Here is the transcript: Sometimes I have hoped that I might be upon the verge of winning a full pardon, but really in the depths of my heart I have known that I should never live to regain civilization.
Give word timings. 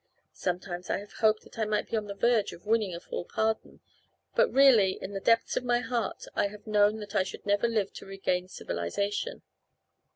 Sometimes 0.33 0.89
I 0.89 0.97
have 0.97 1.13
hoped 1.13 1.43
that 1.43 1.59
I 1.59 1.65
might 1.65 1.87
be 1.91 1.95
upon 1.95 2.07
the 2.07 2.15
verge 2.15 2.53
of 2.53 2.65
winning 2.65 2.95
a 2.95 2.99
full 2.99 3.23
pardon, 3.23 3.81
but 4.33 4.51
really 4.51 4.93
in 4.99 5.13
the 5.13 5.19
depths 5.19 5.55
of 5.55 5.63
my 5.63 5.77
heart 5.77 6.25
I 6.33 6.47
have 6.47 6.65
known 6.65 6.97
that 7.01 7.13
I 7.13 7.21
should 7.21 7.45
never 7.45 7.67
live 7.67 7.93
to 7.93 8.07
regain 8.07 8.47
civilization. 8.47 9.43